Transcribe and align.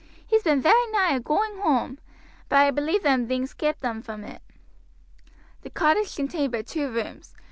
He's 0.25 0.41
been 0.41 0.63
very 0.63 0.91
nigh 0.91 1.17
agooing 1.19 1.57
whoam, 1.61 1.99
but 2.49 2.55
I 2.57 2.71
believe 2.71 3.03
them 3.03 3.27
things 3.27 3.53
kept 3.53 3.85
un 3.85 4.01
from 4.01 4.23
it." 4.23 4.41
The 5.61 5.69
cottage 5.69 6.15
contained 6.15 6.53
but 6.53 6.65
two 6.65 6.89
rooms. 6.91 7.35